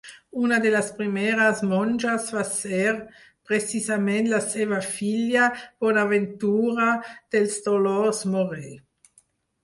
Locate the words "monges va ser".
1.71-2.93